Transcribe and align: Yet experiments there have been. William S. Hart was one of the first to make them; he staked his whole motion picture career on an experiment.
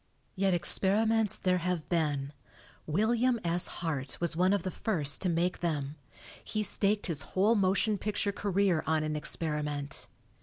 Yet 0.35 0.55
experiments 0.55 1.37
there 1.37 1.59
have 1.59 1.87
been. 1.87 2.33
William 2.87 3.39
S. 3.43 3.67
Hart 3.67 4.19
was 4.19 4.35
one 4.35 4.51
of 4.51 4.63
the 4.63 4.71
first 4.71 5.21
to 5.21 5.29
make 5.29 5.59
them; 5.59 5.95
he 6.43 6.63
staked 6.63 7.05
his 7.05 7.21
whole 7.37 7.53
motion 7.53 7.99
picture 7.99 8.31
career 8.31 8.83
on 8.87 9.03
an 9.03 9.15
experiment. 9.15 10.07